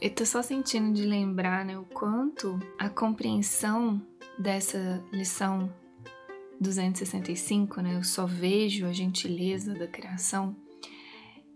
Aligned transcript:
Eu 0.00 0.08
tô 0.08 0.24
só 0.24 0.40
sentindo 0.40 0.94
de 0.94 1.04
lembrar, 1.04 1.62
né, 1.62 1.78
o 1.78 1.84
quanto 1.84 2.58
a 2.78 2.88
compreensão 2.88 4.00
dessa 4.38 5.04
lição 5.12 5.70
265, 6.58 7.82
né, 7.82 7.96
eu 7.96 8.02
só 8.02 8.24
vejo 8.24 8.86
a 8.86 8.92
gentileza 8.92 9.74
da 9.74 9.86
criação, 9.86 10.56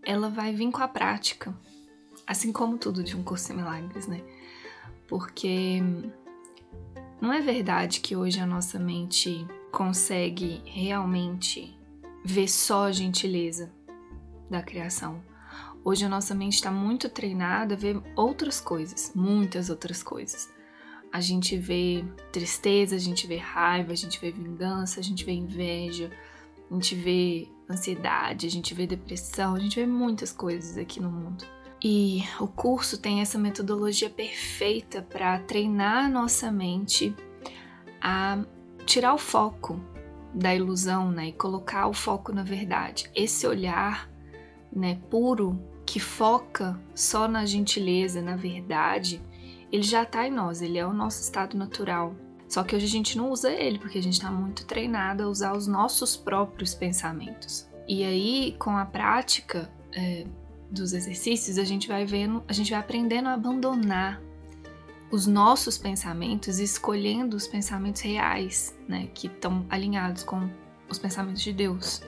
ela 0.03 0.29
vai 0.29 0.53
vir 0.53 0.71
com 0.71 0.83
a 0.83 0.89
prática, 0.89 1.57
assim 2.27 2.53
como 2.53 2.77
tudo 2.77 3.03
de 3.03 3.17
um 3.17 3.23
curso 3.23 3.49
de 3.49 3.55
milagres, 3.55 4.07
né? 4.07 4.23
Porque 5.09 5.83
não 7.23 7.33
é 7.33 7.41
verdade 7.41 8.01
que 8.01 8.15
hoje 8.15 8.41
a 8.41 8.47
nossa 8.47 8.79
mente 8.79 9.47
consegue 9.73 10.61
realmente 10.67 11.75
ver 12.23 12.49
só 12.49 12.85
a 12.85 12.93
gentileza 12.93 13.73
da 14.51 14.63
criação. 14.63 15.23
Hoje 15.85 16.07
a 16.07 16.09
nossa 16.09 16.35
mente 16.35 16.55
está 16.55 16.71
muito 16.71 17.11
treinada 17.11 17.75
a 17.75 17.77
ver 17.77 18.01
outras 18.17 18.59
coisas, 18.59 19.13
muitas 19.15 19.69
outras 19.69 20.03
coisas. 20.03 20.51
A 21.13 21.21
gente 21.21 21.59
vê 21.59 22.03
tristeza, 22.33 22.97
a 22.97 22.99
gente 22.99 23.27
vê 23.27 23.37
raiva, 23.37 23.93
a 23.93 23.95
gente 23.95 24.19
vê 24.19 24.31
vingança, 24.31 24.99
a 24.99 25.03
gente 25.03 25.27
vê 25.27 25.33
inveja, 25.33 26.11
a 26.71 26.75
gente 26.75 26.95
vê 26.95 27.49
ansiedade, 27.69 28.47
a 28.47 28.51
gente 28.51 28.73
vê 28.73 28.87
depressão, 28.87 29.55
a 29.55 29.61
gente 29.61 29.79
vê 29.79 29.85
muitas 29.85 30.33
coisas 30.33 30.79
aqui 30.79 31.01
no 31.01 31.11
mundo. 31.11 31.45
E 31.83 32.25
o 32.41 32.47
curso 32.47 32.99
tem 32.99 33.21
essa 33.21 33.39
metodologia 33.39 34.09
perfeita 34.09 35.03
para 35.03 35.39
treinar 35.41 36.07
a 36.07 36.09
nossa 36.09 36.51
mente 36.51 37.15
a 38.01 38.43
tirar 38.87 39.13
o 39.13 39.19
foco 39.19 39.79
da 40.33 40.55
ilusão, 40.55 41.11
né, 41.11 41.29
e 41.29 41.33
colocar 41.33 41.87
o 41.89 41.93
foco 41.93 42.33
na 42.33 42.43
verdade. 42.43 43.11
Esse 43.15 43.47
olhar, 43.47 44.11
né, 44.73 44.99
puro 45.11 45.74
que 45.87 46.01
foca 46.01 46.81
só 46.95 47.29
na 47.29 47.45
gentileza, 47.45 48.23
na 48.23 48.37
verdade, 48.37 49.21
ele 49.71 49.83
já 49.83 50.03
está 50.03 50.27
em 50.27 50.31
nós, 50.31 50.63
ele 50.63 50.79
é 50.79 50.87
o 50.87 50.93
nosso 50.93 51.21
estado 51.23 51.57
natural. 51.57 52.15
Só 52.49 52.63
que 52.63 52.77
hoje 52.77 52.87
a 52.87 52.89
gente 52.89 53.17
não 53.19 53.31
usa 53.31 53.51
ele 53.51 53.79
porque 53.79 53.99
a 53.99 54.03
gente 54.03 54.15
está 54.15 54.31
muito 54.31 54.65
treinado 54.65 55.23
a 55.25 55.29
usar 55.29 55.57
os 55.57 55.67
nossos 55.67 56.17
próprios 56.17 56.75
pensamentos. 56.75 57.69
E 57.89 58.05
aí, 58.05 58.55
com 58.59 58.77
a 58.77 58.85
prática, 58.85 59.71
é, 59.93 60.27
dos 60.71 60.93
exercícios, 60.93 61.59
a 61.59 61.65
gente 61.65 61.89
vai 61.89 62.05
vendo, 62.05 62.43
a 62.49 62.53
gente 62.53 62.71
vai 62.71 62.81
aprendendo 62.81 63.29
a 63.29 63.35
abandonar 63.35 64.21
os 65.11 65.27
nossos 65.27 65.79
pensamentos 65.79 66.59
escolhendo 66.59 67.37
os 67.37 67.47
pensamentos 67.47 68.03
reais, 68.03 68.77
né, 68.89 69.09
que 69.15 69.29
estão 69.29 69.65
alinhados 69.69 70.25
com 70.25 70.51
os 70.89 70.99
pensamentos 70.99 71.43
de 71.43 71.53
Deus. 71.53 72.03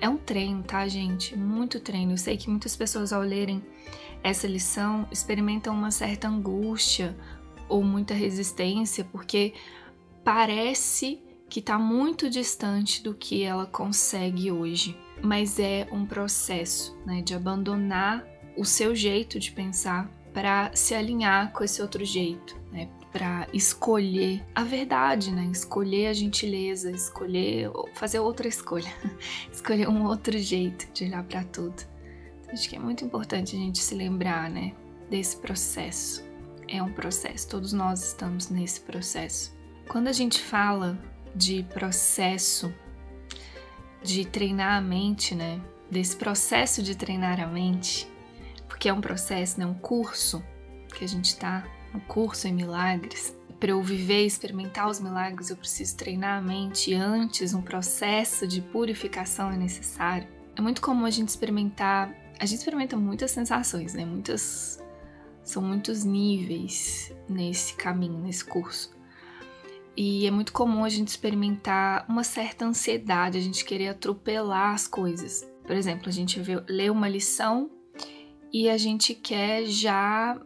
É 0.00 0.08
um 0.08 0.16
treino, 0.16 0.62
tá, 0.62 0.86
gente? 0.86 1.36
Muito 1.36 1.80
treino. 1.80 2.12
Eu 2.12 2.18
sei 2.18 2.36
que 2.36 2.50
muitas 2.50 2.76
pessoas 2.76 3.12
ao 3.12 3.22
lerem 3.22 3.64
essa 4.22 4.46
lição 4.46 5.06
experimentam 5.10 5.74
uma 5.74 5.90
certa 5.90 6.28
angústia 6.28 7.16
ou 7.68 7.82
muita 7.82 8.14
resistência, 8.14 9.04
porque 9.04 9.54
parece 10.24 11.20
que 11.48 11.60
está 11.60 11.78
muito 11.78 12.28
distante 12.28 13.02
do 13.02 13.14
que 13.14 13.42
ela 13.42 13.66
consegue 13.66 14.50
hoje 14.50 14.96
mas 15.22 15.58
é 15.58 15.86
um 15.90 16.04
processo 16.04 16.96
né, 17.04 17.22
de 17.22 17.34
abandonar 17.34 18.24
o 18.56 18.64
seu 18.64 18.94
jeito 18.94 19.38
de 19.38 19.52
pensar 19.52 20.10
para 20.32 20.70
se 20.74 20.94
alinhar 20.94 21.52
com 21.52 21.64
esse 21.64 21.80
outro 21.80 22.04
jeito, 22.04 22.56
para 23.16 23.48
escolher 23.50 24.44
a 24.54 24.62
verdade, 24.62 25.32
né, 25.32 25.48
escolher 25.50 26.08
a 26.08 26.12
gentileza, 26.12 26.90
escolher 26.90 27.70
fazer 27.94 28.18
outra 28.18 28.46
escolha, 28.46 28.92
escolher 29.50 29.88
um 29.88 30.04
outro 30.04 30.38
jeito 30.38 30.86
de 30.92 31.04
olhar 31.04 31.24
para 31.24 31.42
tudo. 31.44 31.82
Então, 32.42 32.52
acho 32.52 32.68
que 32.68 32.76
é 32.76 32.78
muito 32.78 33.02
importante 33.06 33.56
a 33.56 33.58
gente 33.58 33.78
se 33.78 33.94
lembrar, 33.94 34.50
né, 34.50 34.74
desse 35.08 35.38
processo. 35.38 36.22
É 36.68 36.82
um 36.82 36.92
processo, 36.92 37.48
todos 37.48 37.72
nós 37.72 38.06
estamos 38.06 38.50
nesse 38.50 38.82
processo. 38.82 39.56
Quando 39.88 40.08
a 40.08 40.12
gente 40.12 40.42
fala 40.42 40.98
de 41.34 41.62
processo 41.62 42.70
de 44.02 44.26
treinar 44.26 44.76
a 44.76 44.80
mente, 44.82 45.34
né? 45.34 45.58
Desse 45.90 46.16
processo 46.16 46.82
de 46.82 46.94
treinar 46.94 47.40
a 47.40 47.46
mente, 47.46 48.06
porque 48.68 48.90
é 48.90 48.92
um 48.92 49.00
processo, 49.00 49.58
né? 49.58 49.64
Um 49.64 49.74
curso 49.74 50.44
que 50.94 51.02
a 51.02 51.08
gente 51.08 51.26
está, 51.26 51.64
um 51.94 52.00
curso 52.00 52.46
em 52.48 52.54
milagres. 52.54 53.36
Para 53.58 53.70
eu 53.70 53.82
viver 53.82 54.24
e 54.24 54.26
experimentar 54.26 54.88
os 54.88 55.00
milagres, 55.00 55.50
eu 55.50 55.56
preciso 55.56 55.96
treinar 55.96 56.38
a 56.38 56.42
mente. 56.42 56.92
Antes, 56.92 57.54
um 57.54 57.62
processo 57.62 58.46
de 58.46 58.60
purificação 58.60 59.50
é 59.50 59.56
necessário. 59.56 60.28
É 60.54 60.60
muito 60.60 60.80
comum 60.82 61.06
a 61.06 61.10
gente 61.10 61.28
experimentar. 61.28 62.14
A 62.38 62.44
gente 62.44 62.58
experimenta 62.58 62.96
muitas 62.96 63.30
sensações, 63.30 63.94
né? 63.94 64.04
Muitas. 64.04 64.82
São 65.42 65.62
muitos 65.62 66.04
níveis 66.04 67.12
nesse 67.28 67.74
caminho, 67.74 68.18
nesse 68.18 68.44
curso. 68.44 68.94
E 69.96 70.26
é 70.26 70.30
muito 70.30 70.52
comum 70.52 70.84
a 70.84 70.88
gente 70.90 71.08
experimentar 71.08 72.04
uma 72.08 72.22
certa 72.22 72.66
ansiedade, 72.66 73.38
a 73.38 73.40
gente 73.40 73.64
querer 73.64 73.88
atropelar 73.88 74.74
as 74.74 74.86
coisas. 74.86 75.48
Por 75.62 75.74
exemplo, 75.74 76.08
a 76.08 76.12
gente 76.12 76.38
vê, 76.40 76.62
lê 76.68 76.90
uma 76.90 77.08
lição 77.08 77.70
e 78.52 78.68
a 78.68 78.76
gente 78.76 79.14
quer 79.14 79.64
já 79.64 80.38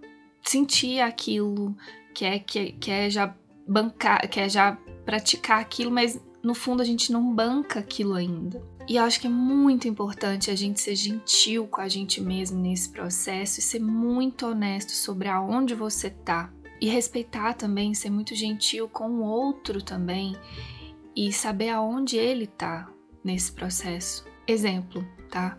sentir 0.43 1.01
aquilo, 1.01 1.77
quer, 2.15 2.41
quer, 2.41 2.73
quer 2.73 3.11
já 3.11 3.35
bancar, 3.67 4.29
quer 4.29 4.49
já 4.49 4.77
praticar 5.05 5.61
aquilo, 5.61 5.91
mas 5.91 6.21
no 6.43 6.55
fundo 6.55 6.83
a 6.83 6.85
gente 6.85 7.13
não 7.13 7.35
banca 7.35 7.81
aquilo 7.81 8.15
ainda. 8.15 8.63
E 8.89 8.97
eu 8.97 9.05
acho 9.05 9.21
que 9.21 9.27
é 9.27 9.31
muito 9.31 9.87
importante 9.87 10.51
a 10.51 10.57
gente 10.57 10.81
ser 10.81 10.97
gentil 10.97 11.67
com 11.69 11.81
a 11.81 11.89
gente 11.89 12.21
mesmo 12.21 12.59
nesse 12.59 12.89
processo 12.89 13.61
e 13.61 13.63
ser 13.63 13.81
muito 13.81 14.47
honesto 14.47 14.91
sobre 14.91 15.29
aonde 15.29 15.75
você 15.75 16.11
tá 16.11 16.53
e 16.81 16.89
respeitar 16.89 17.55
também, 17.55 17.95
ser 17.95 18.11
muito 18.11 18.35
gentil 18.35 18.89
com 18.89 19.09
o 19.11 19.23
outro 19.23 19.83
também 19.83 20.35
e 21.15 21.33
saber 21.33 21.69
aonde 21.69 22.17
ele 22.17 22.47
tá 22.47 22.91
nesse 23.23 23.53
processo. 23.53 24.25
Exemplo, 24.47 25.07
tá? 25.31 25.59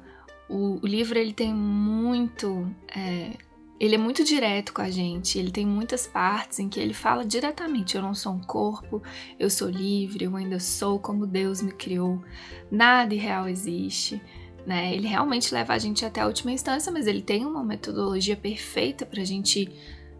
O, 0.49 0.79
o 0.83 0.87
livro 0.87 1.17
ele 1.17 1.31
tem 1.31 1.53
muito. 1.53 2.69
É, 2.93 3.37
ele 3.81 3.95
é 3.95 3.97
muito 3.97 4.23
direto 4.23 4.73
com 4.73 4.81
a 4.83 4.91
gente, 4.91 5.39
ele 5.39 5.49
tem 5.49 5.65
muitas 5.65 6.05
partes 6.05 6.59
em 6.59 6.69
que 6.69 6.79
ele 6.79 6.93
fala 6.93 7.25
diretamente: 7.25 7.95
eu 7.95 8.01
não 8.03 8.13
sou 8.13 8.31
um 8.33 8.39
corpo, 8.39 9.01
eu 9.39 9.49
sou 9.49 9.67
livre, 9.67 10.25
eu 10.25 10.35
ainda 10.35 10.59
sou 10.59 10.99
como 10.99 11.25
Deus 11.25 11.63
me 11.63 11.71
criou, 11.71 12.23
nada 12.69 13.15
irreal 13.15 13.49
existe. 13.49 14.21
Né? 14.67 14.93
Ele 14.93 15.07
realmente 15.07 15.51
leva 15.51 15.73
a 15.73 15.79
gente 15.79 16.05
até 16.05 16.21
a 16.21 16.27
última 16.27 16.51
instância, 16.51 16.91
mas 16.91 17.07
ele 17.07 17.23
tem 17.23 17.43
uma 17.43 17.63
metodologia 17.63 18.37
perfeita 18.37 19.03
para 19.03 19.23
a 19.23 19.25
gente 19.25 19.67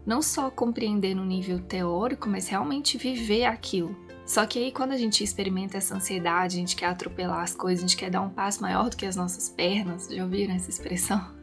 não 0.04 0.20
só 0.20 0.50
compreender 0.50 1.14
no 1.14 1.24
nível 1.24 1.60
teórico, 1.60 2.28
mas 2.28 2.48
realmente 2.48 2.98
viver 2.98 3.44
aquilo. 3.44 3.96
Só 4.26 4.44
que 4.44 4.58
aí 4.58 4.72
quando 4.72 4.90
a 4.90 4.98
gente 4.98 5.22
experimenta 5.22 5.78
essa 5.78 5.94
ansiedade, 5.94 6.56
a 6.56 6.58
gente 6.58 6.74
quer 6.74 6.86
atropelar 6.86 7.44
as 7.44 7.54
coisas, 7.54 7.84
a 7.84 7.86
gente 7.86 7.96
quer 7.96 8.10
dar 8.10 8.22
um 8.22 8.30
passo 8.30 8.60
maior 8.60 8.90
do 8.90 8.96
que 8.96 9.06
as 9.06 9.14
nossas 9.14 9.48
pernas. 9.48 10.08
Já 10.08 10.24
ouviram 10.24 10.52
essa 10.52 10.68
expressão? 10.68 11.41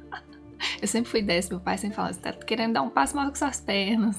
Eu 0.82 0.88
sempre 0.88 1.10
fui 1.12 1.22
dessa, 1.22 1.50
meu 1.50 1.60
pai 1.60 1.78
sempre 1.78 1.96
falava, 1.96 2.14
você 2.14 2.22
tá 2.22 2.34
querendo 2.34 2.74
dar 2.74 2.82
um 2.82 2.90
passo 2.90 3.16
maior 3.16 3.32
que 3.32 3.38
suas 3.38 3.60
pernas. 3.60 4.16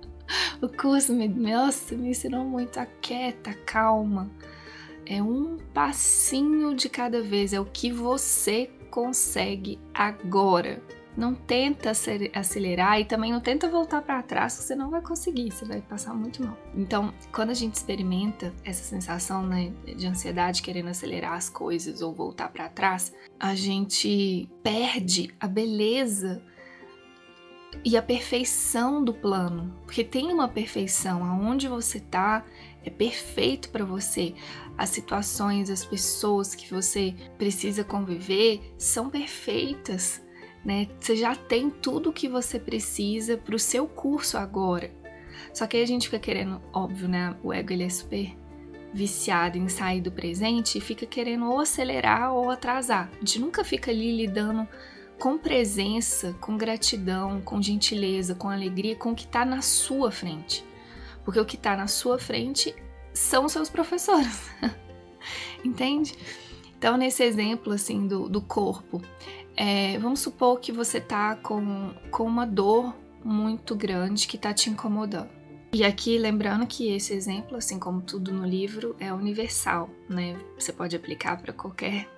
o 0.60 0.68
curso 0.68 1.12
me, 1.12 1.28
nossa, 1.28 1.94
me 1.94 2.10
ensinou 2.10 2.44
muito 2.44 2.78
a 2.78 2.86
quieta, 2.86 3.54
calma. 3.64 4.30
É 5.06 5.22
um 5.22 5.58
passinho 5.72 6.74
de 6.74 6.88
cada 6.88 7.22
vez, 7.22 7.52
é 7.52 7.60
o 7.60 7.66
que 7.66 7.92
você 7.92 8.70
consegue 8.90 9.78
agora. 9.92 10.82
Não 11.16 11.34
tenta 11.34 11.90
acelerar 11.90 13.00
e 13.00 13.04
também 13.04 13.32
não 13.32 13.40
tenta 13.40 13.68
voltar 13.68 14.02
para 14.02 14.22
trás, 14.22 14.54
você 14.54 14.74
não 14.74 14.90
vai 14.90 15.00
conseguir, 15.00 15.50
você 15.50 15.64
vai 15.64 15.80
passar 15.80 16.14
muito 16.14 16.42
mal. 16.42 16.58
Então, 16.74 17.14
quando 17.32 17.50
a 17.50 17.54
gente 17.54 17.74
experimenta 17.74 18.52
essa 18.64 18.82
sensação 18.82 19.46
né, 19.46 19.72
de 19.96 20.06
ansiedade, 20.06 20.62
querendo 20.62 20.88
acelerar 20.88 21.34
as 21.34 21.48
coisas 21.48 22.02
ou 22.02 22.12
voltar 22.12 22.48
para 22.48 22.68
trás, 22.68 23.12
a 23.38 23.54
gente 23.54 24.48
perde 24.62 25.32
a 25.38 25.46
beleza 25.46 26.42
e 27.84 27.96
a 27.96 28.02
perfeição 28.02 29.04
do 29.04 29.12
plano, 29.12 29.74
porque 29.84 30.02
tem 30.02 30.32
uma 30.32 30.48
perfeição 30.48 31.24
aonde 31.24 31.68
você 31.68 32.00
tá 32.00 32.44
é 32.84 32.90
perfeito 32.90 33.70
para 33.70 33.84
você. 33.84 34.34
As 34.76 34.90
situações, 34.90 35.70
as 35.70 35.84
pessoas 35.84 36.54
que 36.54 36.72
você 36.72 37.14
precisa 37.38 37.82
conviver 37.82 38.74
são 38.76 39.08
perfeitas 39.08 40.23
né? 40.64 40.88
Você 40.98 41.16
já 41.16 41.34
tem 41.34 41.68
tudo 41.70 42.10
o 42.10 42.12
que 42.12 42.28
você 42.28 42.58
precisa 42.58 43.36
para 43.36 43.54
o 43.54 43.58
seu 43.58 43.86
curso 43.86 44.38
agora. 44.38 44.90
Só 45.52 45.66
que 45.66 45.76
aí 45.76 45.82
a 45.82 45.86
gente 45.86 46.08
fica 46.08 46.18
querendo, 46.18 46.60
óbvio, 46.72 47.08
né? 47.08 47.36
O 47.42 47.52
ego 47.52 47.72
ele 47.72 47.84
é 47.84 47.88
super 47.88 48.34
viciado 48.92 49.58
em 49.58 49.68
sair 49.68 50.00
do 50.00 50.12
presente 50.12 50.78
e 50.78 50.80
fica 50.80 51.04
querendo 51.04 51.50
ou 51.50 51.58
acelerar 51.58 52.32
ou 52.32 52.50
atrasar. 52.50 53.10
A 53.12 53.18
gente 53.18 53.40
nunca 53.40 53.64
fica 53.64 53.90
ali 53.90 54.16
lidando 54.16 54.66
com 55.18 55.36
presença, 55.36 56.34
com 56.40 56.56
gratidão, 56.56 57.40
com 57.40 57.60
gentileza, 57.60 58.34
com 58.34 58.48
alegria, 58.48 58.96
com 58.96 59.12
o 59.12 59.14
que 59.14 59.24
está 59.24 59.44
na 59.44 59.60
sua 59.62 60.10
frente. 60.10 60.64
Porque 61.24 61.40
o 61.40 61.44
que 61.44 61.56
está 61.56 61.76
na 61.76 61.86
sua 61.86 62.18
frente 62.18 62.74
são 63.12 63.44
os 63.44 63.52
seus 63.52 63.68
professores. 63.68 64.50
Entende? 65.64 66.14
Então, 66.76 66.96
nesse 66.96 67.22
exemplo 67.22 67.72
assim 67.72 68.06
do, 68.06 68.28
do 68.28 68.42
corpo, 68.42 69.00
é, 69.56 69.98
vamos 69.98 70.20
supor 70.20 70.60
que 70.60 70.72
você 70.72 71.00
tá 71.00 71.36
com, 71.36 71.94
com 72.10 72.24
uma 72.24 72.46
dor 72.46 72.94
muito 73.24 73.74
grande 73.74 74.26
que 74.26 74.36
está 74.36 74.52
te 74.52 74.68
incomodando. 74.68 75.30
E 75.72 75.82
aqui 75.82 76.18
lembrando 76.18 76.66
que 76.66 76.92
esse 76.92 77.12
exemplo, 77.12 77.56
assim 77.56 77.78
como 77.78 78.00
tudo 78.00 78.32
no 78.32 78.46
livro, 78.46 78.94
é 79.00 79.12
universal, 79.12 79.90
né? 80.08 80.38
Você 80.56 80.72
pode 80.72 80.94
aplicar 80.94 81.40
para 81.40 81.52
qualquer 81.52 82.08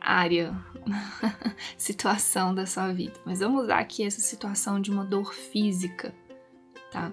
área, 0.00 0.52
situação 1.78 2.54
da 2.54 2.66
sua 2.66 2.92
vida. 2.92 3.14
Mas 3.24 3.38
vamos 3.38 3.64
usar 3.64 3.78
aqui 3.78 4.04
essa 4.04 4.20
situação 4.20 4.80
de 4.80 4.90
uma 4.90 5.04
dor 5.04 5.32
física, 5.32 6.12
tá? 6.90 7.12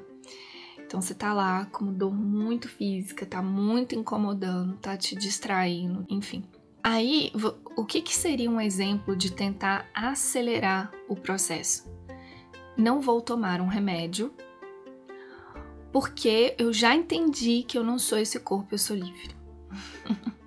Então 0.80 1.00
você 1.00 1.14
tá 1.14 1.34
lá 1.34 1.66
com 1.66 1.86
uma 1.86 1.94
dor 1.94 2.14
muito 2.14 2.68
física, 2.68 3.26
tá 3.26 3.42
muito 3.42 3.96
incomodando, 3.96 4.78
tá 4.78 4.98
te 4.98 5.16
distraindo, 5.16 6.06
enfim. 6.10 6.44
Aí, 6.84 7.32
o 7.76 7.86
que, 7.86 8.02
que 8.02 8.16
seria 8.16 8.50
um 8.50 8.60
exemplo 8.60 9.16
de 9.16 9.32
tentar 9.32 9.88
acelerar 9.94 10.92
o 11.08 11.16
processo? 11.16 11.92
Não 12.76 13.00
vou 13.00 13.22
tomar 13.22 13.62
um 13.62 13.68
remédio 13.68 14.34
porque 15.92 16.56
eu 16.58 16.72
já 16.72 16.96
entendi 16.96 17.64
que 17.64 17.78
eu 17.78 17.84
não 17.84 18.00
sou 18.00 18.18
esse 18.18 18.40
corpo, 18.40 18.74
eu 18.74 18.80
sou 18.80 18.96
livre. 18.96 19.36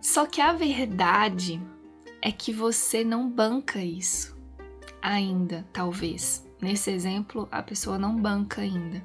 Só 0.00 0.26
que 0.26 0.40
a 0.40 0.52
verdade 0.52 1.60
é 2.20 2.30
que 2.30 2.52
você 2.52 3.04
não 3.04 3.28
banca 3.28 3.80
isso 3.80 4.36
ainda, 5.00 5.66
talvez. 5.72 6.46
Nesse 6.60 6.90
exemplo, 6.90 7.48
a 7.50 7.62
pessoa 7.62 7.98
não 7.98 8.16
banca 8.16 8.60
ainda. 8.60 9.04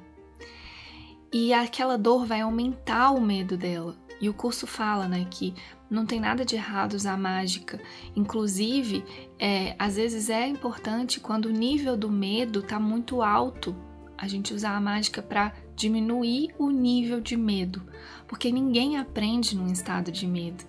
E 1.32 1.52
aquela 1.52 1.98
dor 1.98 2.24
vai 2.24 2.40
aumentar 2.40 3.10
o 3.10 3.20
medo 3.20 3.56
dela. 3.56 3.96
E 4.20 4.28
o 4.28 4.34
curso 4.34 4.66
fala, 4.66 5.06
né, 5.06 5.26
que 5.30 5.54
não 5.90 6.04
tem 6.04 6.20
nada 6.20 6.44
de 6.44 6.54
errado 6.56 6.94
usar 6.94 7.16
mágica. 7.16 7.80
Inclusive, 8.14 9.04
é, 9.38 9.74
às 9.78 9.96
vezes 9.96 10.28
é 10.28 10.46
importante 10.46 11.20
quando 11.20 11.46
o 11.46 11.52
nível 11.52 11.96
do 11.96 12.10
medo 12.10 12.60
está 12.60 12.78
muito 12.78 13.22
alto 13.22 13.74
a 14.16 14.26
gente 14.26 14.52
usar 14.52 14.76
a 14.76 14.80
mágica 14.80 15.22
para 15.22 15.54
diminuir 15.76 16.52
o 16.58 16.70
nível 16.70 17.20
de 17.20 17.36
medo, 17.36 17.80
porque 18.26 18.50
ninguém 18.50 18.98
aprende 18.98 19.56
num 19.56 19.70
estado 19.70 20.10
de 20.10 20.26
medo. 20.26 20.64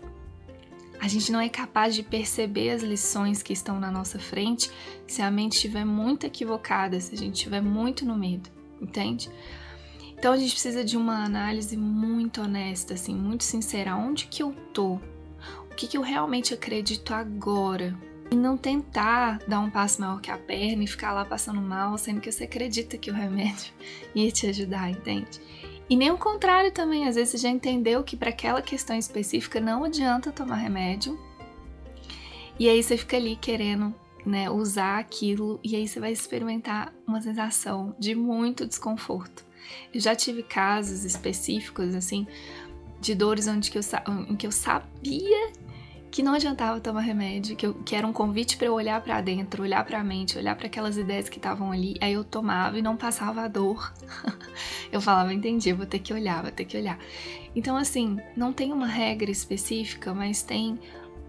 A 1.02 1.08
gente 1.08 1.32
não 1.32 1.40
é 1.40 1.50
capaz 1.50 1.96
de 1.96 2.04
perceber 2.04 2.70
as 2.70 2.84
lições 2.84 3.42
que 3.42 3.54
estão 3.54 3.80
na 3.80 3.90
nossa 3.90 4.20
frente 4.20 4.70
se 5.08 5.22
a 5.22 5.32
mente 5.32 5.54
estiver 5.54 5.86
muito 5.86 6.28
equivocada, 6.28 7.00
se 7.00 7.16
a 7.16 7.18
gente 7.18 7.36
estiver 7.36 7.62
muito 7.62 8.06
no 8.06 8.16
medo, 8.16 8.50
entende? 8.80 9.30
Então 10.20 10.34
a 10.34 10.38
gente 10.38 10.52
precisa 10.52 10.84
de 10.84 10.98
uma 10.98 11.24
análise 11.24 11.78
muito 11.78 12.42
honesta, 12.42 12.94
assim, 12.94 13.16
muito 13.16 13.46
sincera. 13.46 13.96
Onde 13.96 14.28
que 14.28 14.44
eu 14.44 14.54
tô? 14.74 15.00
O 15.72 15.76
que, 15.78 15.88
que 15.88 15.98
eu 15.98 16.02
realmente 16.02 16.54
acredito 16.54 17.14
agora? 17.14 17.98
E 18.30 18.36
não 18.36 18.58
tentar 18.58 19.40
dar 19.48 19.62
um 19.62 19.70
passo 19.70 20.02
maior 20.02 20.20
que 20.20 20.30
a 20.30 20.38
perna 20.38 20.84
e 20.84 20.88
ficar 20.88 21.14
lá 21.14 21.24
passando 21.24 21.62
mal, 21.62 21.98
sendo 21.98 22.20
que 22.20 22.30
você 22.30 22.44
acredita 22.44 22.98
que 22.98 23.10
o 23.10 23.14
remédio 23.14 23.72
ia 24.14 24.30
te 24.30 24.46
ajudar, 24.48 24.92
entende? 24.92 25.40
E 25.90 25.96
nem 25.96 26.12
o 26.12 26.18
contrário 26.18 26.74
também, 26.74 27.08
às 27.08 27.16
vezes 27.16 27.30
você 27.30 27.38
já 27.38 27.50
entendeu 27.50 28.04
que 28.04 28.18
para 28.18 28.30
aquela 28.30 28.62
questão 28.62 28.98
específica 28.98 29.62
não 29.62 29.86
adianta 29.86 30.34
tomar 30.34 30.58
remédio. 30.58 31.18
E 32.60 32.68
aí 32.68 32.84
você 32.84 32.98
fica 32.98 33.16
ali 33.16 33.38
querendo, 33.38 33.96
né, 34.26 34.50
usar 34.50 35.00
aquilo 35.00 35.62
e 35.64 35.78
aí 35.78 35.88
você 35.88 35.98
vai 35.98 36.12
experimentar 36.12 36.94
uma 37.08 37.22
sensação 37.22 37.96
de 37.98 38.14
muito 38.14 38.68
desconforto. 38.68 39.48
Eu 39.94 40.00
já 40.00 40.16
tive 40.16 40.44
casos 40.44 41.04
específicos 41.04 41.96
assim 41.96 42.28
de 43.00 43.16
dores 43.16 43.48
onde 43.48 43.72
que 43.72 43.78
eu, 43.78 43.82
em 44.30 44.36
que 44.36 44.46
eu 44.46 44.52
sabia 44.52 45.52
que 46.12 46.24
não 46.24 46.34
adiantava 46.34 46.80
tomar 46.80 47.02
remédio, 47.02 47.56
que, 47.56 47.66
eu, 47.66 47.74
que 47.74 47.96
era 47.96 48.06
um 48.06 48.12
convite 48.12 48.58
para 48.58 48.68
eu 48.68 48.74
olhar 48.74 49.00
para 49.02 49.22
dentro, 49.22 49.64
olhar 49.64 49.86
para 49.86 50.00
a 50.00 50.04
mente, 50.04 50.38
olhar 50.38 50.56
para 50.56 50.66
aquelas 50.66 50.98
ideias 50.98 51.30
que 51.30 51.38
estavam 51.38 51.72
ali. 51.72 51.96
Aí 52.02 52.14
eu 52.14 52.24
tomava 52.24 52.80
e 52.80 52.82
não 52.82 52.98
passava 52.98 53.42
a 53.42 53.48
dor. 53.48 53.94
eu 54.92 55.00
falava, 55.00 55.34
entendi, 55.34 55.72
vou 55.72 55.86
ter 55.86 56.00
que 56.00 56.14
olhar, 56.14 56.42
vou 56.42 56.52
ter 56.52 56.66
que 56.66 56.78
olhar. 56.78 56.98
Então, 57.56 57.78
assim, 57.78 58.18
não 58.36 58.52
tem 58.52 58.74
uma 58.74 58.88
regra 58.88 59.30
específica, 59.30 60.14
mas 60.14 60.42
tem 60.42 60.80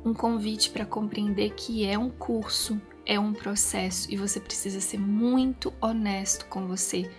um 0.04 0.14
convite 0.14 0.70
para 0.70 0.86
compreender 0.86 1.50
que 1.50 1.84
é 1.84 1.98
um 1.98 2.08
curso, 2.08 2.80
é 3.04 3.18
um 3.18 3.32
processo 3.32 4.10
e 4.10 4.16
você 4.16 4.40
precisa 4.40 4.80
ser 4.80 4.98
muito 4.98 5.72
honesto 5.80 6.46
com 6.46 6.66
você, 6.66 7.10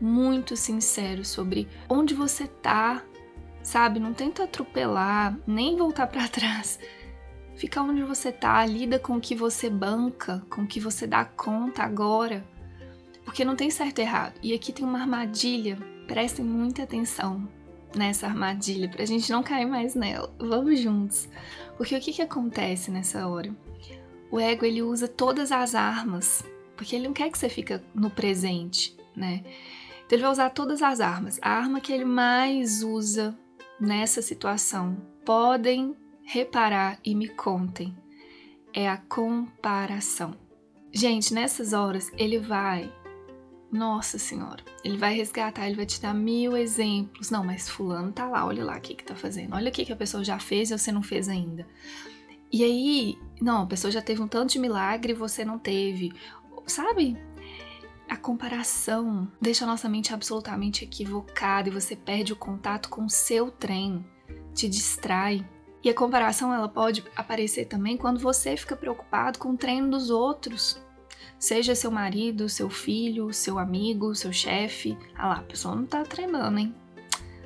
muito 0.00 0.56
sincero 0.56 1.24
sobre 1.24 1.68
onde 1.88 2.14
você 2.14 2.46
tá, 2.46 3.02
sabe? 3.62 4.00
Não 4.00 4.14
tenta 4.14 4.44
atropelar, 4.44 5.38
nem 5.46 5.76
voltar 5.76 6.06
para 6.06 6.26
trás 6.28 6.78
Fica 7.60 7.82
onde 7.82 8.02
você 8.02 8.32
tá, 8.32 8.64
lida 8.64 8.98
com 8.98 9.18
o 9.18 9.20
que 9.20 9.34
você 9.34 9.68
banca, 9.68 10.42
com 10.48 10.62
o 10.62 10.66
que 10.66 10.80
você 10.80 11.06
dá 11.06 11.26
conta 11.26 11.82
agora. 11.82 12.42
Porque 13.22 13.44
não 13.44 13.54
tem 13.54 13.68
certo 13.68 13.98
e 13.98 14.00
errado. 14.00 14.32
E 14.42 14.54
aqui 14.54 14.72
tem 14.72 14.82
uma 14.82 14.98
armadilha. 14.98 15.76
Prestem 16.06 16.42
muita 16.42 16.84
atenção 16.84 17.46
nessa 17.94 18.26
armadilha 18.26 18.88
pra 18.88 19.04
gente 19.04 19.30
não 19.30 19.42
cair 19.42 19.66
mais 19.66 19.94
nela. 19.94 20.34
Vamos 20.38 20.80
juntos. 20.80 21.28
Porque 21.76 21.94
o 21.94 22.00
que, 22.00 22.14
que 22.14 22.22
acontece 22.22 22.90
nessa 22.90 23.28
hora? 23.28 23.54
O 24.30 24.40
ego 24.40 24.64
ele 24.64 24.80
usa 24.80 25.06
todas 25.06 25.52
as 25.52 25.74
armas, 25.74 26.42
porque 26.78 26.96
ele 26.96 27.08
não 27.08 27.12
quer 27.12 27.30
que 27.30 27.36
você 27.36 27.50
fique 27.50 27.78
no 27.94 28.08
presente, 28.08 28.96
né? 29.14 29.44
Então 30.10 30.16
ele 30.16 30.24
vai 30.24 30.32
usar 30.32 30.50
todas 30.50 30.82
as 30.82 30.98
armas. 30.98 31.38
A 31.40 31.50
arma 31.50 31.80
que 31.80 31.92
ele 31.92 32.04
mais 32.04 32.82
usa 32.82 33.38
nessa 33.80 34.20
situação 34.20 34.96
podem 35.24 35.94
reparar 36.24 36.98
e 37.04 37.14
me 37.14 37.28
contem 37.28 37.96
é 38.74 38.88
a 38.88 38.96
comparação. 38.96 40.34
Gente, 40.92 41.32
nessas 41.32 41.72
horas 41.72 42.10
ele 42.18 42.40
vai, 42.40 42.92
nossa 43.70 44.18
senhora, 44.18 44.64
ele 44.82 44.98
vai 44.98 45.14
resgatar, 45.14 45.68
ele 45.68 45.76
vai 45.76 45.86
te 45.86 46.02
dar 46.02 46.12
mil 46.12 46.56
exemplos. 46.56 47.30
Não, 47.30 47.44
mas 47.44 47.68
fulano 47.68 48.10
tá 48.10 48.26
lá, 48.26 48.44
olha 48.44 48.64
lá 48.64 48.78
o 48.78 48.80
que 48.80 48.96
que 48.96 49.04
tá 49.04 49.14
fazendo, 49.14 49.54
olha 49.54 49.68
o 49.68 49.72
que 49.72 49.84
que 49.84 49.92
a 49.92 49.96
pessoa 49.96 50.24
já 50.24 50.40
fez 50.40 50.72
e 50.72 50.76
você 50.76 50.90
não 50.90 51.04
fez 51.04 51.28
ainda. 51.28 51.64
E 52.50 52.64
aí, 52.64 53.16
não, 53.40 53.62
a 53.62 53.66
pessoa 53.66 53.92
já 53.92 54.02
teve 54.02 54.20
um 54.20 54.26
tanto 54.26 54.54
de 54.54 54.58
milagre 54.58 55.12
e 55.12 55.16
você 55.16 55.44
não 55.44 55.56
teve, 55.56 56.12
sabe? 56.66 57.16
A 58.10 58.16
comparação 58.16 59.28
deixa 59.40 59.64
a 59.64 59.68
nossa 59.68 59.88
mente 59.88 60.12
absolutamente 60.12 60.82
equivocada 60.82 61.68
e 61.68 61.72
você 61.72 61.94
perde 61.94 62.32
o 62.32 62.36
contato 62.36 62.88
com 62.88 63.04
o 63.04 63.08
seu 63.08 63.52
trem, 63.52 64.04
te 64.52 64.68
distrai. 64.68 65.46
E 65.80 65.88
a 65.88 65.94
comparação 65.94 66.52
ela 66.52 66.68
pode 66.68 67.04
aparecer 67.14 67.66
também 67.66 67.96
quando 67.96 68.18
você 68.18 68.56
fica 68.56 68.74
preocupado 68.74 69.38
com 69.38 69.50
o 69.50 69.56
treino 69.56 69.92
dos 69.92 70.10
outros. 70.10 70.82
Seja 71.38 71.76
seu 71.76 71.92
marido, 71.92 72.48
seu 72.48 72.68
filho, 72.68 73.32
seu 73.32 73.60
amigo, 73.60 74.12
seu 74.16 74.32
chefe. 74.32 74.98
Ah 75.14 75.28
lá, 75.28 75.34
a 75.36 75.44
pessoa 75.44 75.76
não 75.76 75.86
tá 75.86 76.02
treinando, 76.02 76.58
hein? 76.58 76.74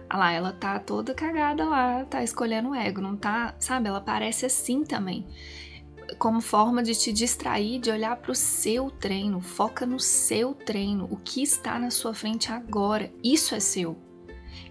Ah 0.08 0.16
lá, 0.16 0.32
ela 0.32 0.52
tá 0.54 0.78
toda 0.78 1.12
cagada 1.12 1.66
lá, 1.66 2.06
tá 2.06 2.24
escolhendo 2.24 2.70
o 2.70 2.74
ego, 2.74 3.02
não 3.02 3.18
tá, 3.18 3.54
sabe? 3.58 3.88
Ela 3.88 4.00
parece 4.00 4.46
assim 4.46 4.82
também. 4.82 5.26
Como 6.18 6.40
forma 6.40 6.82
de 6.82 6.94
te 6.94 7.12
distrair, 7.12 7.80
de 7.80 7.90
olhar 7.90 8.16
para 8.16 8.32
o 8.32 8.34
seu 8.34 8.90
treino, 8.90 9.40
foca 9.40 9.84
no 9.86 9.98
seu 9.98 10.54
treino, 10.54 11.08
o 11.10 11.16
que 11.16 11.42
está 11.42 11.78
na 11.78 11.90
sua 11.90 12.14
frente 12.14 12.52
agora. 12.52 13.12
Isso 13.22 13.54
é 13.54 13.60
seu. 13.60 13.96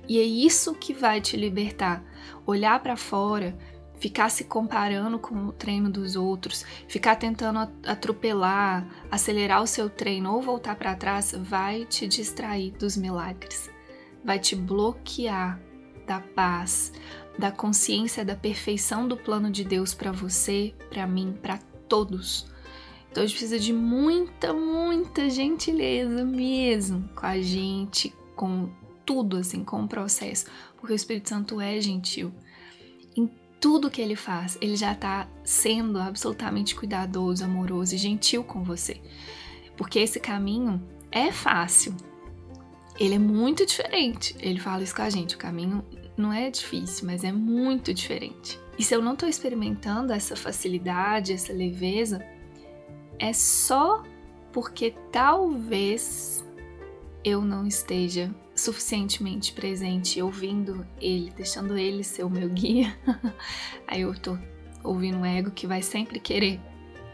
E 0.08 0.20
é 0.20 0.24
isso 0.24 0.74
que 0.74 0.94
vai 0.94 1.22
te 1.22 1.38
libertar 1.38 2.04
olhar 2.46 2.82
para 2.82 2.96
fora, 2.96 3.58
ficar 3.98 4.30
se 4.30 4.44
comparando 4.44 5.18
com 5.18 5.48
o 5.48 5.52
treino 5.52 5.90
dos 5.90 6.16
outros, 6.16 6.66
ficar 6.88 7.16
tentando 7.16 7.60
atropelar, 7.86 8.88
acelerar 9.10 9.62
o 9.62 9.68
seu 9.68 9.90
treino 9.90 10.34
ou 10.34 10.42
voltar 10.42 10.76
para 10.76 10.96
trás, 10.96 11.34
vai 11.38 11.86
te 11.86 12.08
distrair 12.08 12.72
dos 12.72 12.98
milagres, 12.98 13.72
vai 14.24 14.40
te 14.40 14.56
bloquear 14.56 15.60
da 16.06 16.20
paz, 16.20 16.92
da 17.38 17.52
consciência 17.52 18.24
da 18.24 18.36
perfeição 18.36 19.08
do 19.08 19.18
plano 19.18 19.50
de 19.50 19.64
Deus 19.64 19.94
para 19.94 20.12
você, 20.12 20.74
para 20.90 21.08
mim, 21.08 21.38
para 21.42 21.58
todos. 21.88 22.48
Então 23.12 23.24
a 23.24 23.28
gente 23.28 23.38
precisa 23.38 23.60
de 23.60 23.72
muita, 23.72 24.54
muita 24.54 25.30
gentileza 25.30 26.24
mesmo 26.26 27.08
com 27.16 27.26
a 27.26 27.40
gente, 27.40 28.14
com 28.36 28.70
tudo 29.06 29.38
assim, 29.38 29.64
com 29.64 29.84
o 29.84 29.88
processo, 29.88 30.46
porque 30.78 30.94
o 30.94 30.96
Espírito 30.96 31.30
Santo 31.30 31.62
é 31.62 31.80
gentil. 31.80 32.32
Em 33.16 33.30
tudo 33.60 33.90
que 33.90 34.02
ele 34.02 34.16
faz, 34.16 34.58
ele 34.60 34.76
já 34.76 34.94
está 34.94 35.28
sendo 35.44 36.00
absolutamente 36.00 36.76
cuidadoso, 36.76 37.46
amoroso 37.46 37.96
e 37.96 37.98
gentil 37.98 38.44
com 38.44 38.64
você. 38.64 39.00
Porque 39.78 40.00
esse 40.00 40.20
caminho 40.20 40.82
é 41.12 41.32
fácil. 41.32 41.96
Ele 43.00 43.16
é 43.16 43.20
muito 43.20 43.66
diferente. 43.66 44.36
Ele 44.40 44.60
fala 44.60 44.84
isso 44.84 44.96
com 44.96 45.02
a 45.02 45.10
gente. 45.10 45.36
O 45.36 45.38
caminho 45.38 45.84
não 46.18 46.32
é 46.32 46.50
difícil, 46.50 47.06
mas 47.06 47.24
é 47.24 47.32
muito 47.32 47.94
diferente. 47.94 48.60
E 48.78 48.84
se 48.84 48.96
eu 48.96 49.02
não 49.02 49.14
estou 49.14 49.30
experimentando 49.30 50.14
essa 50.14 50.36
facilidade, 50.36 51.34
essa 51.34 51.54
leveza, 51.54 52.24
é 53.20 53.34
só 53.34 54.04
porque 54.52 54.96
talvez 55.12 56.46
eu 57.24 57.42
não 57.42 57.66
esteja 57.66 58.34
suficientemente 58.56 59.54
presente, 59.54 60.22
ouvindo 60.22 60.86
ele, 61.00 61.32
deixando 61.36 61.78
ele 61.78 62.04
ser 62.04 62.24
o 62.24 62.30
meu 62.30 62.50
guia, 62.50 62.96
aí 63.88 64.02
eu 64.02 64.14
tô 64.20 64.38
ouvindo 64.84 65.20
o 65.20 65.26
ego 65.26 65.50
que 65.50 65.66
vai 65.66 65.82
sempre 65.82 66.20
querer 66.20 66.60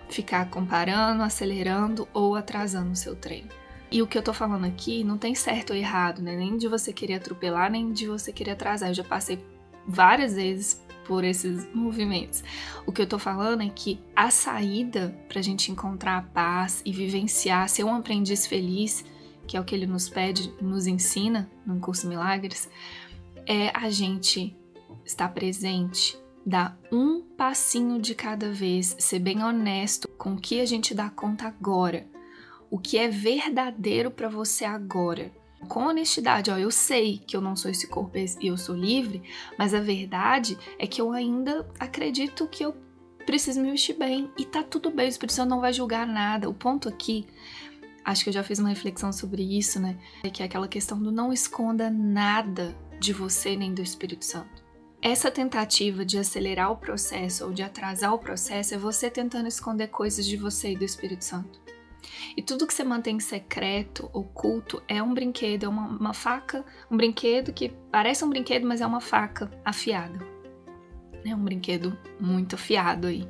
ficar 0.09 0.49
comparando, 0.49 1.21
acelerando 1.23 2.07
ou 2.13 2.35
atrasando 2.35 2.91
o 2.91 2.95
seu 2.95 3.15
treino. 3.15 3.49
E 3.91 4.01
o 4.01 4.07
que 4.07 4.17
eu 4.17 4.21
tô 4.21 4.33
falando 4.33 4.65
aqui 4.65 5.03
não 5.03 5.17
tem 5.17 5.33
certo 5.33 5.71
ou 5.71 5.75
errado, 5.75 6.21
né? 6.21 6.35
Nem 6.35 6.57
de 6.57 6.67
você 6.67 6.93
querer 6.93 7.15
atropelar, 7.15 7.71
nem 7.71 7.91
de 7.91 8.07
você 8.07 8.31
querer 8.31 8.51
atrasar. 8.51 8.89
Eu 8.89 8.93
já 8.93 9.03
passei 9.03 9.43
várias 9.87 10.35
vezes 10.35 10.81
por 11.05 11.23
esses 11.23 11.67
movimentos. 11.73 12.43
O 12.85 12.91
que 12.91 13.01
eu 13.01 13.07
tô 13.07 13.17
falando 13.17 13.63
é 13.63 13.69
que 13.69 13.99
a 14.15 14.29
saída 14.29 15.15
pra 15.27 15.41
gente 15.41 15.71
encontrar 15.71 16.17
a 16.17 16.21
paz 16.21 16.83
e 16.85 16.91
vivenciar, 16.91 17.67
ser 17.67 17.83
um 17.83 17.95
aprendiz 17.95 18.45
feliz, 18.45 19.03
que 19.47 19.57
é 19.57 19.59
o 19.59 19.63
que 19.63 19.73
ele 19.73 19.87
nos 19.87 20.07
pede, 20.07 20.53
nos 20.61 20.85
ensina 20.85 21.49
no 21.65 21.79
curso 21.79 22.07
Milagres, 22.07 22.69
é 23.47 23.71
a 23.73 23.89
gente 23.89 24.55
estar 25.03 25.29
presente, 25.29 26.15
dar 26.45 26.77
um 26.91 27.21
passinho 27.21 27.99
de 27.99 28.13
cada 28.13 28.51
vez, 28.51 28.95
ser 28.99 29.17
bem 29.17 29.43
honesto 29.43 30.07
com 30.09 30.33
o 30.33 30.39
que 30.39 30.61
a 30.61 30.65
gente 30.67 30.93
dá 30.93 31.09
conta 31.09 31.47
agora, 31.47 32.05
o 32.69 32.77
que 32.77 32.97
é 32.97 33.07
verdadeiro 33.07 34.11
para 34.11 34.29
você 34.29 34.65
agora 34.65 35.31
com 35.67 35.85
honestidade, 35.85 36.49
ó, 36.49 36.57
eu 36.57 36.71
sei 36.71 37.17
que 37.17 37.35
eu 37.35 37.41
não 37.41 37.55
sou 37.55 37.69
esse 37.69 37.87
corpo 37.87 38.17
e 38.17 38.47
eu 38.47 38.57
sou 38.57 38.75
livre, 38.75 39.21
mas 39.57 39.73
a 39.73 39.81
verdade 39.81 40.57
é 40.77 40.87
que 40.87 41.01
eu 41.01 41.11
ainda 41.11 41.67
acredito 41.79 42.47
que 42.47 42.63
eu 42.63 42.75
preciso 43.25 43.61
me 43.61 43.69
vestir 43.69 43.97
bem 43.97 44.31
e 44.37 44.45
tá 44.45 44.63
tudo 44.63 44.89
bem, 44.89 45.05
o 45.05 45.09
Espírito 45.09 45.33
Santo 45.33 45.49
não 45.49 45.59
vai 45.59 45.73
julgar 45.73 46.07
nada. 46.07 46.49
O 46.49 46.53
ponto 46.53 46.87
aqui, 46.87 47.27
acho 48.03 48.23
que 48.23 48.29
eu 48.29 48.33
já 48.33 48.43
fiz 48.43 48.57
uma 48.57 48.69
reflexão 48.69 49.11
sobre 49.11 49.43
isso, 49.43 49.79
né? 49.79 49.97
É 50.23 50.29
que 50.29 50.41
é 50.41 50.45
aquela 50.45 50.67
questão 50.67 50.97
do 51.01 51.11
não 51.11 51.31
esconda 51.31 51.89
nada 51.89 52.75
de 52.99 53.13
você 53.13 53.55
nem 53.55 53.73
do 53.73 53.81
Espírito 53.81 54.25
Santo. 54.25 54.63
Essa 55.01 55.29
tentativa 55.29 56.03
de 56.03 56.17
acelerar 56.17 56.71
o 56.71 56.77
processo 56.77 57.45
ou 57.45 57.53
de 57.53 57.63
atrasar 57.63 58.13
o 58.13 58.19
processo 58.19 58.73
é 58.73 58.77
você 58.77 59.09
tentando 59.09 59.47
esconder 59.47 59.87
coisas 59.87 60.25
de 60.25 60.35
você 60.35 60.71
e 60.71 60.77
do 60.77 60.83
Espírito 60.83 61.23
Santo. 61.23 61.61
E 62.35 62.41
tudo 62.41 62.65
que 62.65 62.73
você 62.73 62.83
mantém 62.83 63.19
secreto, 63.19 64.09
oculto, 64.13 64.81
é 64.87 65.01
um 65.01 65.13
brinquedo, 65.13 65.65
é 65.65 65.69
uma, 65.69 65.87
uma 65.87 66.13
faca, 66.13 66.63
um 66.89 66.97
brinquedo 66.97 67.53
que 67.53 67.69
parece 67.91 68.23
um 68.23 68.29
brinquedo, 68.29 68.65
mas 68.65 68.81
é 68.81 68.85
uma 68.85 69.01
faca 69.01 69.49
afiada. 69.63 70.19
É 71.25 71.35
um 71.35 71.43
brinquedo 71.43 71.97
muito 72.19 72.55
afiado 72.55 73.07
aí. 73.07 73.27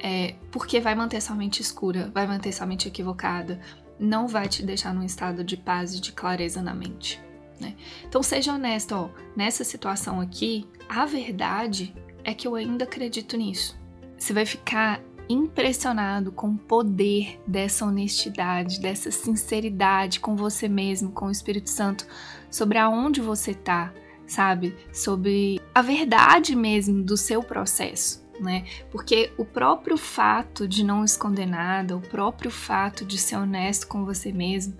É, 0.00 0.34
porque 0.50 0.80
vai 0.80 0.94
manter 0.94 1.20
sua 1.20 1.34
mente 1.34 1.60
escura, 1.60 2.10
vai 2.12 2.26
manter 2.26 2.52
sua 2.52 2.66
mente 2.66 2.88
equivocada, 2.88 3.60
não 3.98 4.26
vai 4.26 4.48
te 4.48 4.62
deixar 4.62 4.92
num 4.92 5.02
estado 5.02 5.42
de 5.42 5.56
paz 5.56 5.94
e 5.94 6.00
de 6.00 6.12
clareza 6.12 6.60
na 6.60 6.74
mente. 6.74 7.22
Né? 7.60 7.74
Então 8.06 8.22
seja 8.22 8.52
honesto, 8.52 8.94
ó, 8.94 9.08
nessa 9.36 9.64
situação 9.64 10.20
aqui, 10.20 10.66
a 10.88 11.06
verdade 11.06 11.94
é 12.22 12.34
que 12.34 12.46
eu 12.46 12.54
ainda 12.54 12.84
acredito 12.84 13.36
nisso. 13.36 13.78
Você 14.18 14.32
vai 14.32 14.44
ficar 14.44 15.00
impressionado 15.28 16.32
com 16.32 16.48
o 16.48 16.58
poder 16.58 17.40
dessa 17.46 17.84
honestidade, 17.84 18.80
dessa 18.80 19.10
sinceridade 19.10 20.20
com 20.20 20.36
você 20.36 20.68
mesmo, 20.68 21.10
com 21.10 21.26
o 21.26 21.30
Espírito 21.30 21.70
Santo, 21.70 22.06
sobre 22.50 22.78
aonde 22.78 23.20
você 23.20 23.52
está, 23.52 23.92
sabe? 24.26 24.76
Sobre 24.92 25.60
a 25.74 25.82
verdade 25.82 26.54
mesmo 26.54 27.02
do 27.02 27.16
seu 27.16 27.42
processo. 27.42 28.24
Né? 28.40 28.64
Porque 28.90 29.32
o 29.38 29.44
próprio 29.44 29.96
fato 29.96 30.66
de 30.66 30.82
não 30.82 31.04
esconder 31.04 31.46
nada, 31.46 31.96
o 31.96 32.00
próprio 32.00 32.50
fato 32.50 33.04
de 33.04 33.16
ser 33.16 33.36
honesto 33.36 33.86
com 33.86 34.04
você 34.04 34.32
mesmo, 34.32 34.74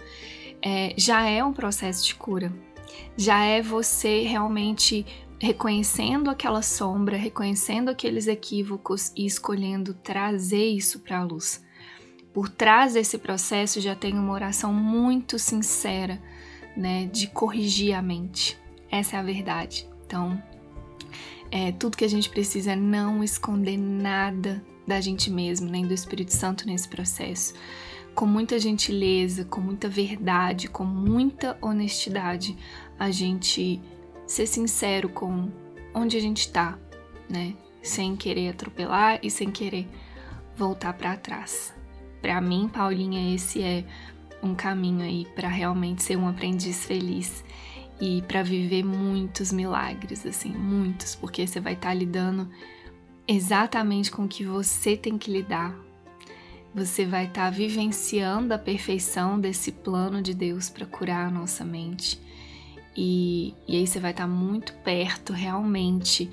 é, 0.61 0.93
já 0.97 1.25
é 1.29 1.45
um 1.45 1.53
processo 1.53 2.05
de 2.05 2.15
cura. 2.15 2.53
Já 3.17 3.45
é 3.45 3.63
você 3.63 4.23
realmente 4.23 5.07
reconhecendo 5.45 6.31
aquela 6.31 6.63
sombra, 6.63 7.19
reconhecendo 7.19 7.91
aqueles 7.91 8.27
equívocos 8.27 9.13
e 9.15 9.27
escolhendo 9.27 9.93
trazer 9.93 10.65
isso 10.65 11.01
para 11.01 11.19
a 11.19 11.23
luz. 11.23 11.63
Por 12.33 12.49
trás 12.49 12.95
desse 12.95 13.19
processo 13.19 13.79
já 13.79 13.95
tem 13.95 14.15
uma 14.15 14.33
oração 14.33 14.73
muito 14.73 15.39
sincera, 15.39 16.19
né, 16.75 17.05
de 17.07 17.27
corrigir 17.27 17.95
a 17.95 18.01
mente. 18.01 18.59
Essa 18.91 19.17
é 19.17 19.19
a 19.21 19.23
verdade. 19.23 19.87
Então, 20.07 20.43
é, 21.51 21.71
tudo 21.73 21.99
que 21.99 22.07
a 22.07 22.11
gente 22.11 22.31
precisa 22.31 22.73
é 22.73 22.77
não 22.77 23.23
esconder 23.23 23.77
nada 23.77 24.65
da 24.87 24.99
gente 24.99 25.31
mesmo, 25.31 25.69
nem 25.69 25.87
do 25.87 25.93
Espírito 25.93 26.33
Santo 26.33 26.67
nesse 26.67 26.89
processo. 26.89 27.53
Com 28.15 28.25
muita 28.25 28.59
gentileza, 28.59 29.45
com 29.45 29.61
muita 29.61 29.91
verdade, 29.91 30.69
com 30.69 30.85
muita 30.85 31.59
honestidade, 31.61 32.57
a 32.99 33.11
gente 33.11 33.81
ser 34.27 34.47
sincero 34.47 35.09
com 35.09 35.51
onde 35.95 36.17
a 36.17 36.21
gente 36.21 36.41
está, 36.41 36.79
né? 37.29 37.55
Sem 37.83 38.17
querer 38.17 38.51
atropelar 38.51 39.21
e 39.23 39.31
sem 39.31 39.51
querer 39.51 39.87
voltar 40.57 40.93
para 40.95 41.17
trás. 41.17 41.75
Para 42.21 42.41
mim, 42.41 42.69
Paulinha, 42.73 43.35
esse 43.35 43.63
é 43.63 43.85
um 44.43 44.55
caminho 44.55 45.03
aí 45.03 45.27
para 45.35 45.49
realmente 45.49 46.03
ser 46.03 46.17
um 46.17 46.29
aprendiz 46.29 46.85
feliz 46.85 47.45
e 48.01 48.23
para 48.23 48.43
viver 48.43 48.85
muitos 48.85 49.53
milagres, 49.53 50.27
assim, 50.27 50.51
muitos, 50.51 51.15
porque 51.15 51.47
você 51.47 51.61
vai 51.61 51.75
estar 51.75 51.89
tá 51.89 51.95
lidando 51.95 52.49
exatamente 53.27 54.11
com 54.11 54.25
o 54.25 54.29
que 54.29 54.45
você 54.45 54.97
tem 54.97 55.17
que 55.17 55.31
lidar. 55.31 55.75
Você 56.75 57.07
vai 57.07 57.27
estar 57.27 57.45
tá 57.45 57.51
vivenciando 57.51 58.53
a 58.53 58.59
perfeição 58.59 59.39
desse 59.39 59.71
plano 59.71 60.21
de 60.21 60.35
Deus 60.35 60.69
para 60.69 60.87
curar 60.87 61.29
a 61.29 61.31
nossa 61.31 61.65
mente 61.65 62.21
e, 62.97 63.55
e 63.67 63.77
aí 63.77 63.87
você 63.87 63.99
vai 63.99 64.13
estar 64.13 64.27
muito 64.27 64.73
perto 64.85 65.33
realmente 65.33 66.31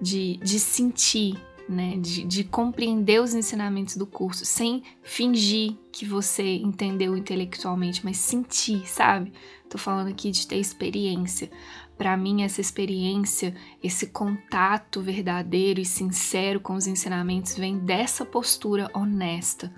de, 0.00 0.36
de 0.38 0.58
sentir, 0.58 1.34
né? 1.68 1.96
De, 1.98 2.24
de 2.24 2.44
compreender 2.44 3.20
os 3.20 3.34
ensinamentos 3.34 3.96
do 3.96 4.06
curso 4.06 4.44
sem 4.44 4.82
fingir 5.02 5.76
que 5.92 6.04
você 6.06 6.56
entendeu 6.56 7.16
intelectualmente, 7.16 8.04
mas 8.04 8.16
sentir, 8.16 8.88
sabe? 8.88 9.32
Tô 9.68 9.76
falando 9.76 10.08
aqui 10.08 10.30
de 10.30 10.46
ter 10.46 10.56
experiência. 10.56 11.50
Para 11.96 12.16
mim, 12.16 12.42
essa 12.42 12.60
experiência, 12.60 13.54
esse 13.82 14.06
contato 14.06 15.02
verdadeiro 15.02 15.80
e 15.80 15.84
sincero 15.84 16.60
com 16.60 16.74
os 16.74 16.86
ensinamentos 16.86 17.56
vem 17.56 17.78
dessa 17.78 18.24
postura 18.24 18.88
honesta. 18.94 19.74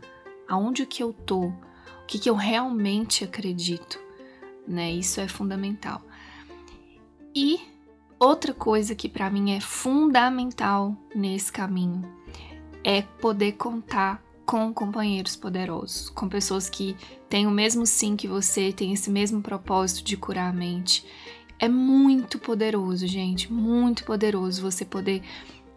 Aonde 0.47 0.85
que 0.85 1.03
eu 1.03 1.13
tô? 1.13 1.47
O 1.47 2.07
que, 2.07 2.19
que 2.19 2.29
eu 2.29 2.35
realmente 2.35 3.25
acredito? 3.25 3.99
Né? 4.69 4.93
Isso 4.93 5.21
é 5.21 5.27
fundamental. 5.27 6.03
E 7.35 7.61
outra 8.19 8.53
coisa 8.53 8.95
que 8.95 9.09
para 9.09 9.31
mim 9.31 9.53
é 9.53 9.61
fundamental 9.61 10.97
nesse 11.15 11.53
caminho 11.53 12.05
é 12.83 13.03
poder 13.03 13.53
contar 13.53 14.23
com 14.45 14.75
companheiros 14.75 15.37
poderosos, 15.37 16.11
com 16.11 16.29
pessoas 16.29 16.69
que 16.69 16.97
têm 17.29 17.47
o 17.47 17.53
mesmo 17.53 17.87
sim 17.87 18.17
que 18.17 18.27
você, 18.27 18.73
têm 18.73 18.93
esse 18.93 19.09
mesmo 19.09 19.41
propósito 19.41 20.05
de 20.05 20.17
curar 20.17 20.51
a 20.51 20.53
mente. 20.53 21.07
É 21.57 21.69
muito 21.69 22.37
poderoso, 22.37 23.07
gente, 23.07 23.53
muito 23.53 24.03
poderoso 24.03 24.63
você 24.63 24.85
poder 24.85 25.23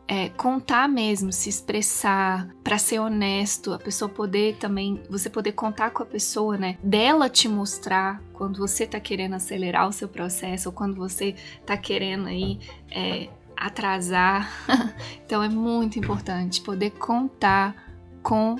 é, 0.07 0.29
contar 0.29 0.87
mesmo, 0.87 1.31
se 1.31 1.49
expressar, 1.49 2.47
para 2.63 2.77
ser 2.77 2.99
honesto, 2.99 3.73
a 3.73 3.79
pessoa 3.79 4.09
poder 4.09 4.57
também, 4.57 5.01
você 5.09 5.29
poder 5.29 5.53
contar 5.53 5.91
com 5.91 6.03
a 6.03 6.05
pessoa, 6.05 6.57
né? 6.57 6.77
Dela 6.83 7.29
te 7.29 7.47
mostrar 7.47 8.21
quando 8.33 8.57
você 8.57 8.85
tá 8.85 8.99
querendo 8.99 9.35
acelerar 9.35 9.87
o 9.87 9.93
seu 9.93 10.07
processo 10.07 10.69
ou 10.69 10.73
quando 10.73 10.95
você 10.95 11.35
tá 11.65 11.77
querendo 11.77 12.27
aí 12.27 12.59
é, 12.91 13.29
atrasar. 13.55 14.51
então 15.25 15.41
é 15.41 15.49
muito 15.49 15.97
importante 15.97 16.61
poder 16.61 16.91
contar 16.91 17.75
com 18.21 18.57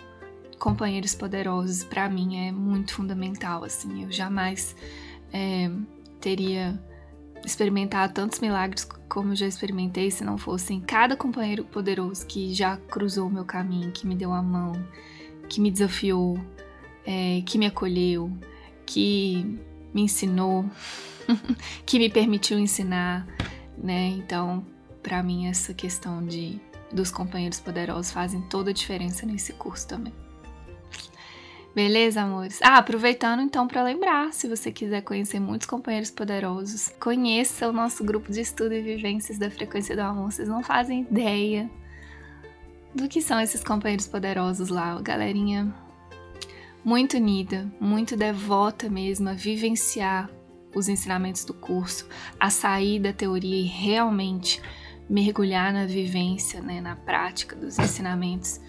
companheiros 0.57 1.13
poderosos. 1.13 1.83
Para 1.83 2.07
mim 2.07 2.47
é 2.47 2.51
muito 2.51 2.93
fundamental, 2.93 3.65
assim. 3.65 4.03
Eu 4.03 4.11
jamais 4.11 4.75
é, 5.33 5.69
teria 6.21 6.79
experimentar 7.45 8.11
tantos 8.11 8.39
milagres 8.39 8.87
como 9.07 9.35
já 9.35 9.45
experimentei 9.45 10.09
se 10.09 10.23
não 10.23 10.37
fossem 10.37 10.79
cada 10.81 11.15
companheiro 11.15 11.63
poderoso 11.63 12.25
que 12.25 12.53
já 12.53 12.77
cruzou 12.77 13.27
o 13.27 13.31
meu 13.31 13.45
caminho, 13.45 13.91
que 13.91 14.07
me 14.07 14.15
deu 14.15 14.31
a 14.31 14.41
mão, 14.41 14.73
que 15.49 15.61
me 15.61 15.69
desafiou, 15.69 16.39
é, 17.05 17.41
que 17.45 17.57
me 17.57 17.65
acolheu, 17.65 18.31
que 18.85 19.59
me 19.93 20.03
ensinou, 20.03 20.65
que 21.85 21.99
me 21.99 22.09
permitiu 22.09 22.57
ensinar, 22.57 23.27
né? 23.77 24.07
Então, 24.07 24.65
para 25.01 25.21
mim 25.21 25.47
essa 25.47 25.73
questão 25.73 26.25
de 26.25 26.59
dos 26.91 27.09
companheiros 27.09 27.59
poderosos 27.59 28.11
fazem 28.11 28.39
toda 28.41 28.69
a 28.69 28.73
diferença 28.73 29.25
nesse 29.25 29.53
curso 29.53 29.87
também. 29.87 30.13
Beleza, 31.75 32.21
amores? 32.21 32.59
Ah, 32.61 32.77
aproveitando 32.77 33.41
então 33.41 33.67
para 33.67 33.81
lembrar, 33.81 34.31
se 34.31 34.47
você 34.47 34.71
quiser 34.71 35.01
conhecer 35.01 35.39
muitos 35.39 35.67
companheiros 35.67 36.11
poderosos, 36.11 36.89
conheça 36.99 37.67
o 37.67 37.73
nosso 37.73 38.03
grupo 38.03 38.31
de 38.31 38.41
estudo 38.41 38.73
e 38.75 38.81
vivências 38.81 39.39
da 39.39 39.49
frequência 39.49 39.95
do 39.95 40.01
amor. 40.01 40.31
Vocês 40.31 40.47
não 40.47 40.61
fazem 40.61 41.01
ideia 41.01 41.67
do 42.93 43.07
que 43.07 43.21
são 43.23 43.39
esses 43.39 43.63
companheiros 43.63 44.05
poderosos 44.05 44.69
lá, 44.69 45.01
galerinha 45.01 45.73
muito 46.85 47.17
unida, 47.17 47.71
muito 47.79 48.15
devota 48.15 48.87
mesmo 48.87 49.29
a 49.29 49.33
vivenciar 49.33 50.29
os 50.75 50.87
ensinamentos 50.87 51.43
do 51.43 51.55
curso, 51.55 52.07
a 52.39 52.51
sair 52.51 52.99
da 52.99 53.11
teoria 53.11 53.57
e 53.57 53.63
realmente 53.63 54.61
mergulhar 55.09 55.73
na 55.73 55.87
vivência, 55.87 56.61
né, 56.61 56.81
na 56.81 56.95
prática 56.95 57.55
dos 57.55 57.79
ensinamentos 57.79 58.61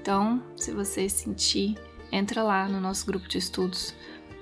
Então, 0.00 0.42
se 0.56 0.72
você 0.72 1.08
sentir, 1.08 1.76
entra 2.12 2.42
lá 2.42 2.68
no 2.68 2.80
nosso 2.80 3.06
grupo 3.06 3.28
de 3.28 3.38
estudos. 3.38 3.94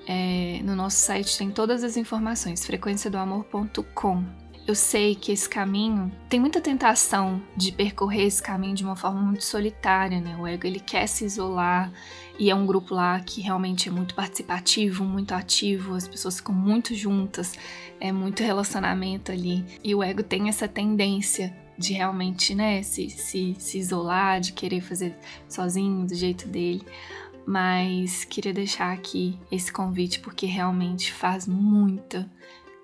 É, 0.06 0.60
no 0.64 0.74
nosso 0.74 0.96
site 0.96 1.36
tem 1.36 1.50
todas 1.50 1.84
as 1.84 1.96
informações, 1.96 2.64
frequenciadoamor.com. 2.64 4.24
Eu 4.66 4.74
sei 4.74 5.14
que 5.14 5.32
esse 5.32 5.48
caminho 5.48 6.12
tem 6.28 6.38
muita 6.38 6.60
tentação 6.60 7.42
de 7.56 7.72
percorrer 7.72 8.24
esse 8.24 8.42
caminho 8.42 8.74
de 8.74 8.84
uma 8.84 8.94
forma 8.94 9.20
muito 9.20 9.44
solitária, 9.44 10.20
né? 10.20 10.36
O 10.38 10.46
ego 10.46 10.66
ele 10.66 10.78
quer 10.78 11.06
se 11.06 11.24
isolar 11.24 11.90
e 12.38 12.50
é 12.50 12.54
um 12.54 12.66
grupo 12.66 12.94
lá 12.94 13.18
que 13.20 13.40
realmente 13.40 13.88
é 13.88 13.92
muito 13.92 14.14
participativo, 14.14 15.04
muito 15.04 15.32
ativo, 15.32 15.94
as 15.94 16.06
pessoas 16.06 16.36
ficam 16.36 16.54
muito 16.54 16.94
juntas, 16.94 17.54
é 17.98 18.12
muito 18.12 18.42
relacionamento 18.42 19.32
ali. 19.32 19.64
E 19.82 19.94
o 19.94 20.02
ego 20.02 20.22
tem 20.22 20.50
essa 20.50 20.68
tendência 20.68 21.56
de 21.78 21.94
realmente, 21.94 22.54
né, 22.54 22.82
se, 22.82 23.08
se, 23.08 23.56
se 23.58 23.78
isolar, 23.78 24.40
de 24.40 24.52
querer 24.52 24.80
fazer 24.80 25.16
sozinho, 25.48 26.06
do 26.06 26.14
jeito 26.14 26.46
dele. 26.46 26.84
Mas 27.48 28.24
queria 28.24 28.52
deixar 28.52 28.92
aqui 28.92 29.40
esse 29.50 29.72
convite 29.72 30.20
porque 30.20 30.44
realmente 30.44 31.10
faz 31.14 31.46
muita 31.46 32.30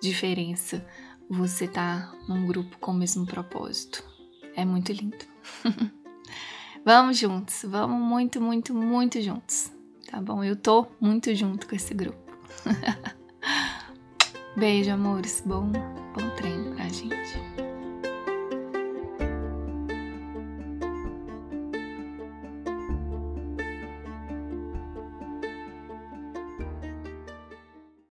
diferença 0.00 0.82
você 1.28 1.68
tá 1.68 2.10
num 2.26 2.46
grupo 2.46 2.78
com 2.78 2.92
o 2.92 2.94
mesmo 2.94 3.26
propósito. 3.26 4.02
É 4.56 4.64
muito 4.64 4.90
lindo. 4.90 5.18
vamos 6.82 7.18
juntos, 7.18 7.62
vamos 7.68 8.00
muito, 8.00 8.40
muito, 8.40 8.74
muito 8.74 9.20
juntos. 9.20 9.70
Tá 10.10 10.18
bom? 10.18 10.42
Eu 10.42 10.56
tô 10.56 10.86
muito 10.98 11.34
junto 11.34 11.68
com 11.68 11.76
esse 11.76 11.92
grupo. 11.92 12.34
Beijo, 14.56 14.90
amores. 14.92 15.42
Bom, 15.44 15.70
bom 15.72 16.30
treino 16.36 16.74
pra 16.74 16.88
gente. 16.88 17.63